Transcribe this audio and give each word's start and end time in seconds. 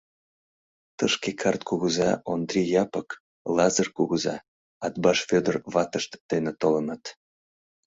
Тышке 0.97 1.31
карт 1.41 1.61
кугыза 1.69 2.11
Ондри 2.31 2.61
Япык, 2.83 3.09
Лазыр 3.55 3.87
кугыза, 3.97 4.35
Атбаш 4.85 5.19
Вӧдыр 5.29 5.55
ватышт 5.73 6.11
дене 6.31 6.51
толыныт. 6.61 7.03